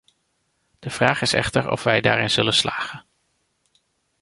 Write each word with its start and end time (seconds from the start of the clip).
De 0.79 0.89
vraag 0.89 1.21
is 1.21 1.33
echter 1.33 1.69
of 1.71 1.83
wij 1.83 2.01
daarin 2.01 2.29
zullen 2.31 2.53
slagen? 2.53 3.05